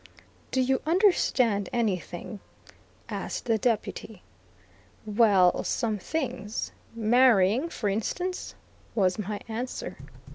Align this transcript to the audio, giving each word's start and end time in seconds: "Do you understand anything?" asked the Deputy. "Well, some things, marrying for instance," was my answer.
"Do 0.49 0.61
you 0.61 0.81
understand 0.87 1.69
anything?" 1.71 2.39
asked 3.07 3.45
the 3.45 3.59
Deputy. 3.59 4.23
"Well, 5.05 5.63
some 5.63 5.99
things, 5.99 6.71
marrying 6.95 7.69
for 7.69 7.87
instance," 7.87 8.55
was 8.95 9.19
my 9.19 9.41
answer. 9.47 9.97